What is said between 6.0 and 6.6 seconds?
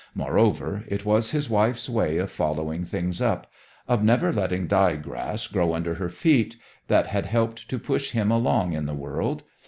feet,